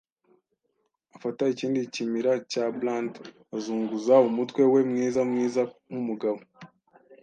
[1.15, 3.19] Afata ikindi kimira cya brandi,
[3.55, 6.41] azunguza umutwe we mwiza mwiza nkumugabo